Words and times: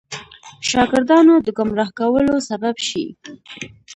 شاګردانو 0.69 1.35
د 1.45 1.47
ګمراه 1.57 1.89
کولو 1.99 2.35
سبب 2.49 2.75
شي. 2.87 3.05